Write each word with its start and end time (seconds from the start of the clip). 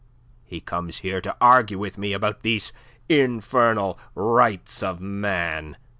He 0.43 0.61
comes 0.61 1.01
here 1.05 1.21
to 1.21 1.35
argue 1.39 1.77
with 1.77 1.99
me 1.99 2.11
about 2.13 2.41
these 2.41 2.73
infernal 3.07 3.99
Rights 4.15 4.81
of 4.81 4.99
Man. 4.99 5.77